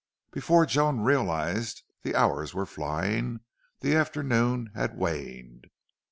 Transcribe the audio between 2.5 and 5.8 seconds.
were flying, the afternoon had waned.